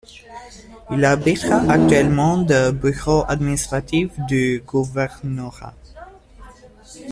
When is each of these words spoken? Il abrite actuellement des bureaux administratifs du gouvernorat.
Il 0.89 1.05
abrite 1.05 1.45
actuellement 1.69 2.39
des 2.39 2.71
bureaux 2.73 3.23
administratifs 3.27 4.19
du 4.27 4.63
gouvernorat. 4.65 5.75